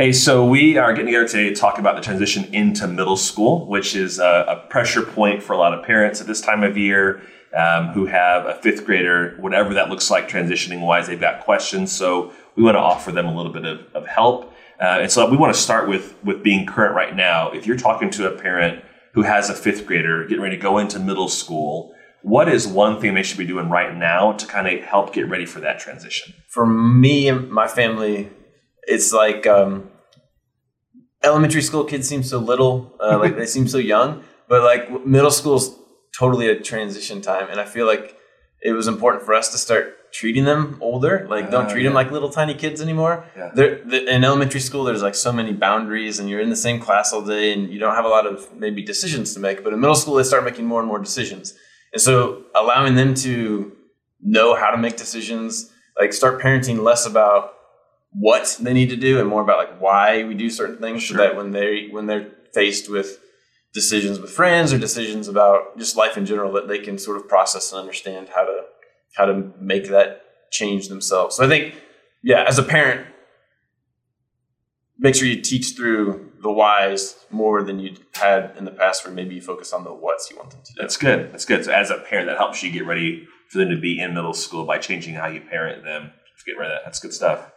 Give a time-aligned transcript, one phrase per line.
[0.00, 3.66] Hey, so we are getting together today to talk about the transition into middle school,
[3.66, 6.78] which is a, a pressure point for a lot of parents at this time of
[6.78, 7.20] year
[7.54, 11.92] um, who have a fifth grader, whatever that looks like transitioning wise, they've got questions.
[11.92, 14.50] So we want to offer them a little bit of, of help.
[14.80, 17.50] Uh, and so we want to start with, with being current right now.
[17.50, 20.78] If you're talking to a parent who has a fifth grader getting ready to go
[20.78, 24.66] into middle school, what is one thing they should be doing right now to kind
[24.66, 26.32] of help get ready for that transition?
[26.48, 28.30] For me and my family,
[28.84, 29.89] it's like um,
[31.22, 35.30] elementary school kids seem so little, uh, like they seem so young, but like middle
[35.30, 35.74] school is
[36.18, 38.16] totally a transition time, and I feel like
[38.62, 41.26] it was important for us to start treating them older.
[41.30, 43.24] Like, don't Uh, treat them like little tiny kids anymore.
[43.36, 43.50] Yeah.
[43.54, 46.80] There, the, in elementary school, there's like so many boundaries, and you're in the same
[46.80, 49.62] class all day, and you don't have a lot of maybe decisions to make.
[49.62, 51.54] But in middle school, they start making more and more decisions,
[51.92, 53.72] and so allowing them to
[54.20, 57.54] know how to make decisions, like start parenting less about
[58.12, 61.16] what they need to do and more about like why we do certain things, Sure.
[61.16, 63.18] so that when they when they're faced with
[63.72, 67.28] decisions with friends or decisions about just life in general that they can sort of
[67.28, 68.62] process and understand how to
[69.16, 71.36] how to make that change themselves.
[71.36, 71.74] So I think
[72.22, 73.06] yeah, as a parent
[74.98, 79.14] make sure you teach through the whys more than you had in the past where
[79.14, 80.80] maybe you focus on the whats you want them to do.
[80.80, 81.32] That's good.
[81.32, 81.64] That's good.
[81.64, 84.34] So as a parent, that helps you get ready for them to be in middle
[84.34, 86.10] school by changing how you parent them.
[86.46, 86.82] Get rid of that.
[86.84, 87.50] That's good stuff.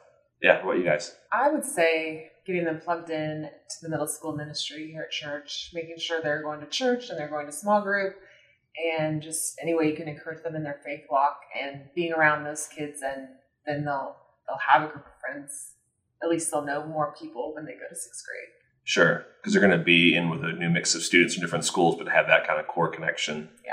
[0.44, 0.58] Yeah.
[0.58, 1.16] What about you guys?
[1.32, 5.72] I would say getting them plugged in to the middle school ministry here at church,
[5.74, 8.16] making sure they're going to church and they're going to small group,
[8.98, 12.44] and just any way you can encourage them in their faith walk and being around
[12.44, 13.30] those kids, and
[13.66, 15.76] then they'll they'll have a group of friends.
[16.22, 18.50] At least they'll know more people when they go to sixth grade.
[18.84, 21.64] Sure, because they're going to be in with a new mix of students from different
[21.64, 23.50] schools, but have that kind of core connection.
[23.66, 23.72] Yeah,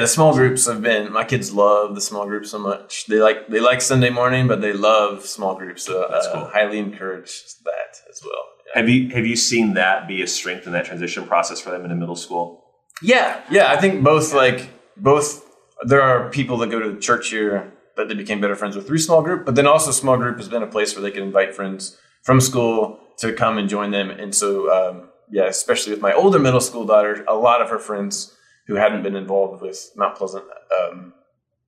[0.00, 1.12] the small groups have been.
[1.12, 3.06] My kids love the small groups so much.
[3.06, 5.84] They like they like Sunday morning, but they love small groups.
[5.84, 6.44] So That's uh, cool.
[6.52, 7.30] highly encourage
[7.64, 8.44] that as well.
[8.66, 8.80] Yeah.
[8.80, 11.82] Have you have you seen that be a strength in that transition process for them
[11.84, 12.64] in the middle school?
[13.00, 13.72] yeah, yeah.
[13.72, 15.44] I think both like both.
[15.82, 18.98] There are people that go to church here that they became better friends with through
[18.98, 21.54] small group, but then also small group has been a place where they can invite
[21.54, 24.10] friends from school to come and join them.
[24.10, 27.78] And so, um, yeah, especially with my older middle school daughter, a lot of her
[27.78, 28.34] friends
[28.68, 30.44] who hadn't been involved with Mount Pleasant
[30.78, 31.14] um,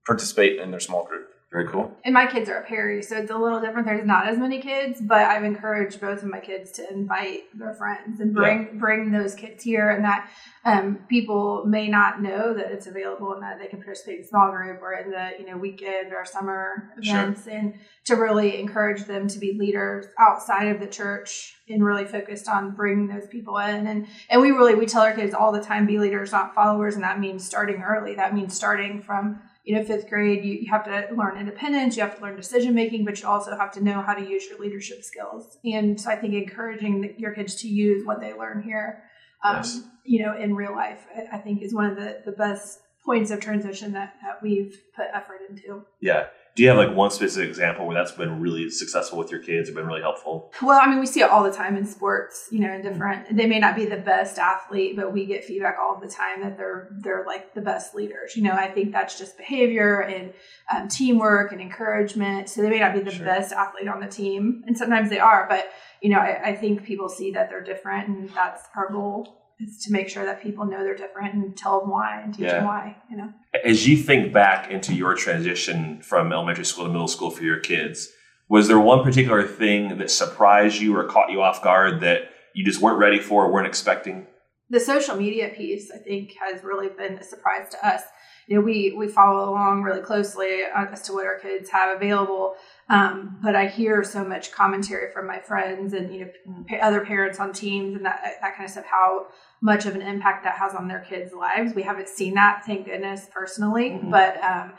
[0.06, 1.28] participate in their small group.
[1.52, 1.90] Very cool.
[2.04, 3.84] And my kids are at Perry, so it's a little different.
[3.84, 7.74] There's not as many kids, but I've encouraged both of my kids to invite their
[7.74, 10.30] friends and bring bring those kids here, and that
[10.64, 14.52] um, people may not know that it's available and that they can participate in small
[14.52, 17.16] group or in the you know weekend or summer Sure.
[17.16, 17.74] events, and
[18.04, 22.76] to really encourage them to be leaders outside of the church and really focused on
[22.76, 23.88] bringing those people in.
[23.88, 26.94] And and we really we tell our kids all the time, be leaders, not followers,
[26.94, 28.14] and that means starting early.
[28.14, 32.02] That means starting from you know fifth grade you, you have to learn independence you
[32.02, 34.58] have to learn decision making but you also have to know how to use your
[34.58, 38.62] leadership skills and so i think encouraging the, your kids to use what they learn
[38.62, 39.04] here
[39.44, 39.80] um, Yes.
[40.04, 43.30] you know in real life I, I think is one of the, the best points
[43.30, 46.26] of transition that, that we've put effort into Yeah.
[46.56, 49.70] Do you have like one specific example where that's been really successful with your kids
[49.70, 50.52] or been really helpful?
[50.62, 53.34] well i mean we see it all the time in sports you know in different
[53.36, 56.56] they may not be the best athlete but we get feedback all the time that
[56.58, 60.32] they're they're like the best leaders you know i think that's just behavior and
[60.74, 63.24] um, teamwork and encouragement so they may not be the Sure.
[63.24, 65.70] best athlete on the team and sometimes they are but
[66.02, 69.82] you know I, I think people see that they're different and that's our goal is
[69.84, 72.54] to make sure that people know they're different and tell them why and teach Yeah.
[72.60, 73.32] them why you know
[73.64, 77.58] As you think back into your transition from elementary school to middle school for your
[77.58, 78.08] kids,
[78.48, 82.64] was there one particular thing that surprised you or caught you off guard that you
[82.64, 84.26] just weren't ready for or weren't expecting?
[84.72, 88.02] the social media piece i think has really been a surprise to us
[88.46, 92.54] you know we we follow along really closely as to what our kids have available
[92.88, 97.40] um, but i hear so much commentary from my friends and you know other parents
[97.40, 99.26] on teams and that that kind of stuff how
[99.60, 102.86] much of an impact that has on their kids lives we haven't seen that thank
[102.86, 104.10] goodness personally Mhm.
[104.10, 104.72] but um,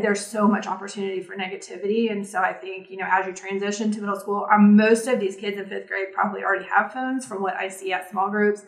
[0.00, 3.90] there's so much opportunity for negativity and so i think you know as you transition
[3.90, 7.26] to middle school um, most of these kids in fifth grade probably already have phones
[7.26, 8.62] from what i see at small groups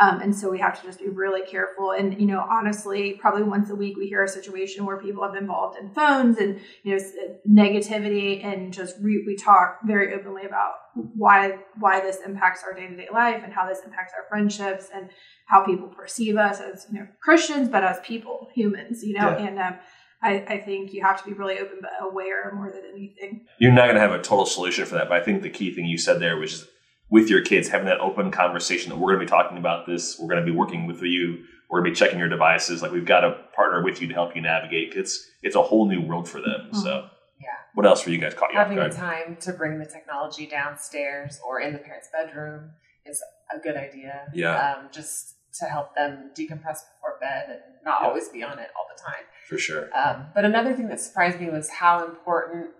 [0.00, 1.90] um, and so we have to just be really careful.
[1.90, 5.34] And, you know, honestly, probably once a week we hear a situation where people have
[5.34, 7.02] been involved in phones and, you know,
[7.46, 12.88] negativity and just re- we talk very openly about why, why this impacts our day
[12.88, 15.10] to day life and how this impacts our friendships and
[15.44, 19.46] how people perceive us as, you know, Christians, but as people, humans, you know, Yeah.
[19.46, 19.74] and, um,
[20.22, 23.46] I, I think you have to be really open but aware more than anything.
[23.58, 25.74] You're not going to have a total solution for that, but I think the key
[25.74, 26.68] thing you said there was just
[27.10, 30.18] with your kids having that open conversation that we're going to be talking about this.
[30.18, 31.44] We're going to be working with you.
[31.68, 32.82] We're going to be checking your devices.
[32.82, 34.92] Like we've got a partner with you to help you navigate.
[34.94, 36.68] It's it's a whole new world for them.
[36.72, 37.08] So
[37.40, 37.48] Yeah.
[37.74, 41.38] What else were you guys caught you Having the time to bring the technology downstairs
[41.46, 42.72] or in the parents' bedroom
[43.06, 43.22] is
[43.54, 44.26] a good idea.
[44.34, 44.74] Yeah.
[44.74, 48.08] Um, just to help them decompress before bed and not Yeah.
[48.08, 49.24] always be on it all the time.
[49.50, 49.90] For sure.
[49.96, 52.70] Um, but another thing that surprised me was how important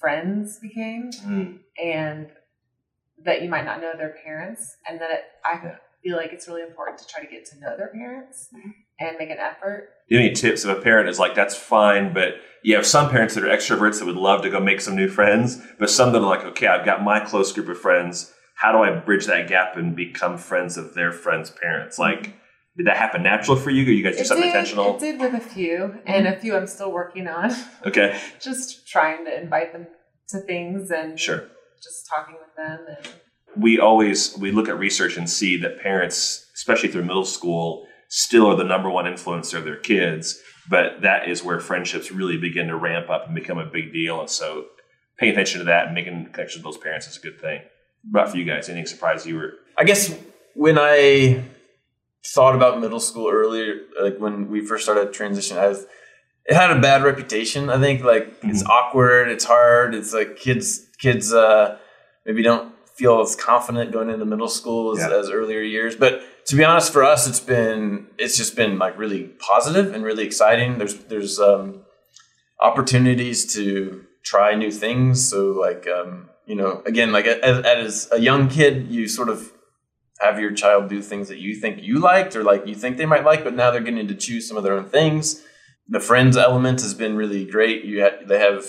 [0.00, 1.58] friends became Mm.
[1.82, 2.30] and
[3.24, 5.76] that you might not know their parents and that it, I Yeah.
[6.02, 8.48] feel like it's really important to try to get to know their parents
[8.98, 9.90] and make an effort.
[10.08, 12.86] Do you have any tips if a parent is like, that's fine, but you have
[12.86, 15.90] some parents that are extroverts that would love to go make some new friends, but
[15.90, 18.32] some that are like, okay, I've got my close group of friends.
[18.56, 21.98] How do I bridge that gap and become friends of their friends' parents?
[21.98, 22.34] Like,
[22.76, 23.84] did that happen natural for you?
[23.86, 24.94] Or you guys do It something did, intentional?
[24.94, 25.04] Mm-hmm.
[25.04, 27.50] it did with a few, and a few I'm still working on.
[27.86, 29.86] Okay, just trying to invite them
[30.28, 31.48] to things and sure.
[31.82, 33.14] just talking with them and
[33.56, 38.46] we always we look at research and see that parents especially through middle school still
[38.46, 42.68] are the number one influencer of their kids but that is where friendships really begin
[42.68, 44.64] to ramp up and become a big deal and so
[45.18, 47.60] paying attention to that and making connections with those parents is a good thing
[48.10, 50.16] what about for you guys anything surprise you were I guess
[50.54, 51.44] when I
[52.26, 55.86] thought about middle school earlier, like when we first started transition, I was,
[56.46, 57.68] it had a bad reputation.
[57.70, 59.94] I think like it's awkward, it's hard.
[59.94, 61.78] It's like kids kids uh,
[62.26, 65.18] maybe don't feel as confident going into middle school as, Yeah.
[65.18, 65.96] as earlier years.
[65.96, 70.04] But to be honest, for us, it's been it's just been like really positive and
[70.04, 70.78] really exciting.
[70.78, 71.80] There's there's um,
[72.60, 75.28] opportunities to try new things.
[75.28, 79.50] So like um, you know, again, like as, as a young kid, you sort of
[80.24, 83.06] have your child do things that you think you liked or like you think they
[83.06, 85.42] might like, but now they're getting to choose some of their own things.
[85.88, 87.84] The friends element has been really great.
[87.84, 88.64] You ha- they have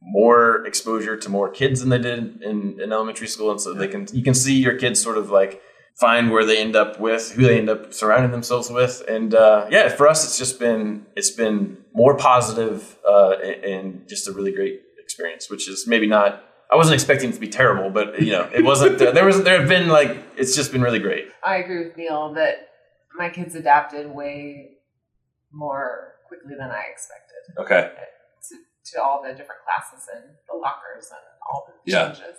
[0.00, 3.88] more exposure to more kids than they did in, in elementary school, and so they
[3.88, 5.62] can you can see your kids sort of like
[5.98, 9.66] find where they end up with who they end up surrounding themselves with, and uh,
[9.70, 14.52] yeah, for us it's just been it's been more positive uh, and just a really
[14.52, 16.44] great experience, which is maybe not.
[16.70, 18.98] I wasn't expecting it to be terrible, but you know, it wasn't.
[18.98, 21.28] there was there have been like it's just been really great.
[21.44, 22.68] I agree with Neil that
[23.16, 24.72] my kids adapted way
[25.52, 27.90] more quickly than I expected okay
[28.50, 28.56] to,
[28.92, 31.20] to all the different classes and the lockers and
[31.50, 32.12] all the Yeah.
[32.12, 32.36] changes.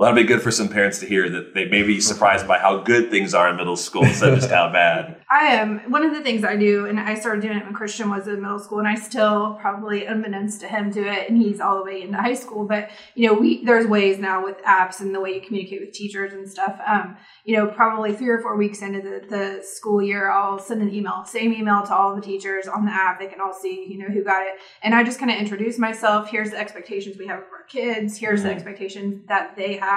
[0.00, 2.58] Well that'll be good for some parents to hear that they may be surprised by
[2.58, 6.04] how good things are in middle school instead of just how bad I am one
[6.04, 8.58] of the things I do, and I started doing it when Christian was in middle
[8.58, 12.02] school, and I still probably unbeknownst to him do it, and he's all the way
[12.02, 12.66] into high school.
[12.66, 15.92] But you know, we there's ways now with apps and the way you communicate with
[15.92, 16.76] teachers and stuff.
[16.84, 20.82] Um, you know, probably three or four weeks into the, the school year, I'll send
[20.82, 23.20] an email, same email to all the teachers on the app.
[23.20, 25.78] They can all see, you know, who got it, and I just kind of introduce
[25.78, 26.28] myself.
[26.28, 28.18] Here's the expectations we have of our kids.
[28.18, 28.54] Here's the Mhm.
[28.54, 29.89] expectations that they have,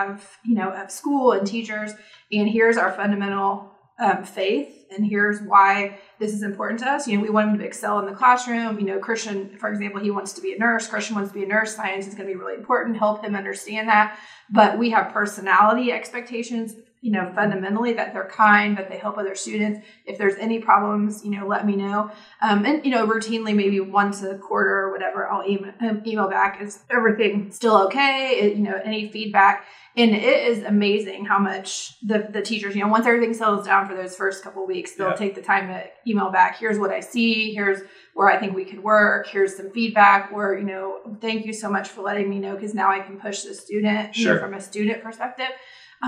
[0.43, 1.91] you know, of school and teachers,
[2.31, 7.07] and here's our fundamental um, faith and here's why this is important to us.
[7.07, 8.79] You know we want them to excel in the classroom.
[8.79, 10.87] You know christian for example he wants to be a nurse.
[10.87, 11.75] Christian wants to be a nurse.
[11.75, 14.17] Science is going to be really important help him understand that.
[14.49, 19.35] But we have personality expectations you know fundamentally that they're kind that they help other
[19.35, 22.09] students if there's any problems you know let me know
[22.41, 26.29] um, and you know routinely maybe once a quarter or whatever i'll email, um, email
[26.29, 29.65] back is everything still okay It- you know any feedback
[29.95, 33.88] and it is amazing how much the, the teachers, you know, once everything settles down
[33.88, 35.13] for those first couple weeks, they'll Yeah.
[35.23, 36.57] take the time to email back.
[36.57, 37.53] Here's what I see.
[37.53, 37.79] Here's
[38.15, 39.27] where I think we could work.
[39.27, 40.31] Here's some feedback.
[40.36, 43.19] Where you know, thank you so much for letting me know because now I can
[43.19, 45.50] push the student, you know, from a student perspective.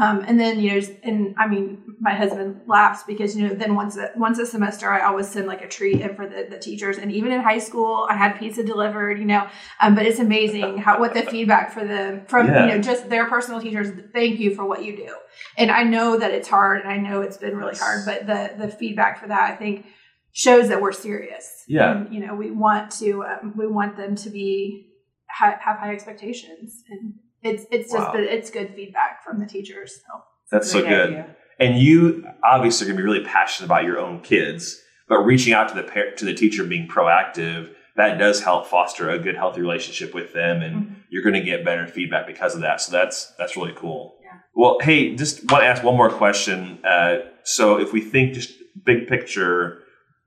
[0.01, 3.75] Um, and then you know, and I mean, my husband laughs because you know, then
[3.75, 6.59] once a, once a semester, I always send like a treat in for the, the
[6.59, 9.19] teachers, and even in high school, I had pizza delivered.
[9.19, 9.47] You know,
[9.81, 12.65] um, but it's amazing how what the feedback for them from Yeah.
[12.65, 13.87] you know just their personal teachers.
[14.13, 15.15] Thank you for what you do,
[15.57, 18.53] and I know that it's hard, and I know it's been really hard, but the
[18.57, 19.85] the feedback for that, I think,
[20.33, 21.63] shows that we're serious.
[21.69, 21.95] Yeah.
[21.99, 24.89] and, you know, we want to um, we want them to be
[25.29, 27.13] ha- have high expectations, and
[27.45, 28.11] it's it's just Wow.
[28.13, 30.01] but it's good feedback from the teachers.
[30.05, 30.21] So.
[30.51, 31.35] that's so good idea.
[31.59, 35.53] and you obviously are going to be really passionate about your own kids but reaching
[35.53, 39.35] out to the par- to the teacher being proactive that does help foster a good
[39.35, 40.95] healthy relationship with them and Mhm.
[41.09, 44.29] you're going to get better feedback because of that so that's that's really cool Yeah.
[44.55, 48.51] well hey just want to ask one more question uh, so if we think just
[48.83, 49.81] big picture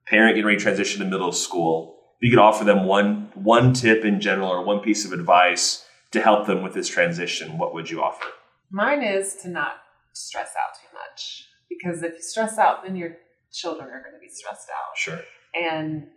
[0.07, 3.73] parent getting ready to transition to middle school if you could offer them one one
[3.75, 7.75] tip in general or one piece of advice to help them with this transition what
[7.75, 8.27] would you offer
[8.71, 9.79] Mine is to not
[10.13, 13.17] stress out too much because if you stress out, then your
[13.53, 14.97] children are going to be stressed out.
[14.97, 15.21] sure
[15.55, 16.09] And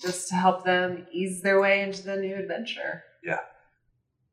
[0.00, 3.02] just to help them ease their way into the new adventure.
[3.24, 3.38] Yeah.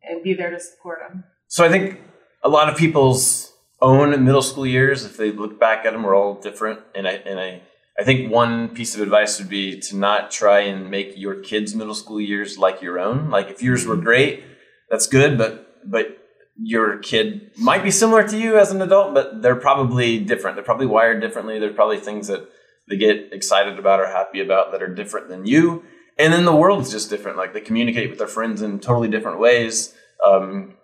[0.04, 1.24] And be there to support them.
[1.48, 2.02] So I think
[2.44, 6.14] a lot of people's own middle school years, if they look back at them, are
[6.14, 6.82] all different.
[6.94, 7.62] And I and I
[7.98, 11.74] I think one piece of advice would be to not try and make your kids'
[11.74, 13.30] middle school years like your own.
[13.30, 14.04] Like if yours were mm-hmm.
[14.04, 14.44] great,
[14.90, 16.18] that's good, but but
[16.62, 20.56] your kid might be similar to you as an adult, but they're probably different.
[20.56, 21.60] They're probably wired differently.
[21.60, 22.48] There's probably things that
[22.90, 25.84] they get excited about or happy about that are different than you.
[26.18, 27.38] And then the world's just different.
[27.38, 29.96] Like they communicate with their friends in totally different ways.
[30.26, 30.76] Um,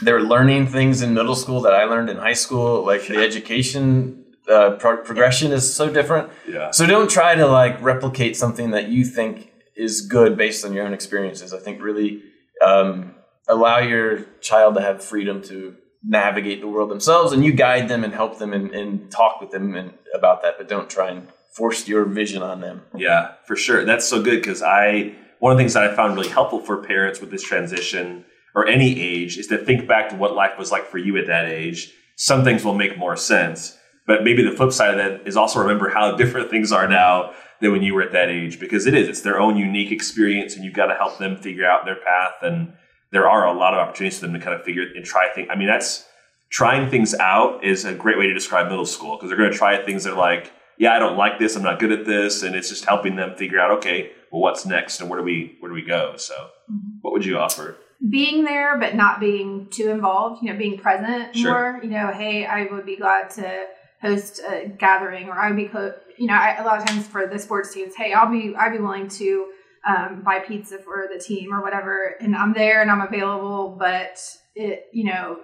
[0.00, 2.84] they're learning things in middle school that I learned in high school.
[2.84, 6.30] Like the education uh, pro- progression is so different.
[6.48, 6.70] Yeah.
[6.70, 10.86] So don't try to like replicate something that you think is good based on your
[10.86, 11.52] own experiences.
[11.52, 12.22] I think really
[12.64, 13.14] um,
[13.48, 18.04] allow your child to have freedom to navigate the world themselves, and you guide them
[18.04, 20.54] and help them and, and talk with them and about that.
[20.58, 22.82] But don't try and force your vision on them.
[22.96, 23.84] Yeah, for sure.
[23.84, 26.82] That's so good because I one of the things that I found really helpful for
[26.82, 28.24] parents with this transition
[28.54, 31.26] or any age is to think back to what life was like for you at
[31.26, 31.92] that age.
[32.16, 35.60] Some things will make more sense, but maybe the flip side of that is also
[35.60, 38.94] remember how different things are now than when you were at that age because it
[38.94, 41.96] is it's their own unique experience and you've got to help them figure out their
[41.96, 42.72] path and
[43.14, 45.48] there are a lot of opportunities for them to kind of figure and try things.
[45.50, 46.04] I mean, that's
[46.50, 49.56] trying things out is a great way to describe middle school because they're going to
[49.56, 52.42] try things that are like, yeah, I don't like this, I'm not good at this,
[52.42, 55.56] and it's just helping them figure out, okay, well, what's next and where do we
[55.60, 56.16] where do we go?
[56.16, 56.98] So, mm-hmm.
[57.02, 57.78] what would you offer?
[58.10, 61.72] being there but not being too involved you know being present Sure.
[61.72, 63.66] more you know hey i would be glad to
[64.02, 65.70] host a gathering or i would be
[66.18, 68.72] you know I, a lot of times for the sports teams hey i'll be i'd
[68.72, 69.46] be willing to
[69.86, 74.18] um, buy pizza for the team or whatever and i'm there and i'm available but
[74.54, 75.38] it you know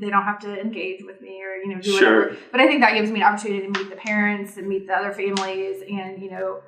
[0.00, 2.20] they don't have to engage with me or you know do Sure.
[2.22, 4.86] whatever but i think that gives me an opportunity to meet the parents and meet
[4.86, 6.60] the other families and you know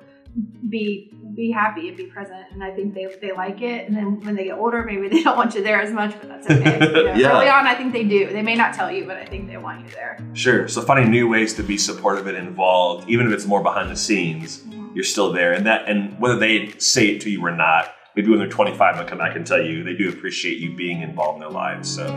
[0.69, 4.19] be be happy and be present and i think they, they like it and then
[4.21, 6.79] when they get older maybe they don't want you there as much but that's okay
[6.85, 7.31] you know, Yeah.
[7.37, 9.57] early on i think they do they may not tell you but i think they
[9.57, 10.67] want you there Sure.
[10.67, 13.95] So finding new ways to be supportive and involved, even if it's more behind the
[13.95, 14.63] scenes,
[14.97, 15.53] you're still there.
[15.53, 18.97] And that and whether they say it to you or not, maybe when they're 25
[18.97, 21.95] they'll come back and tell you they do appreciate you being involved in their lives.
[21.95, 22.07] So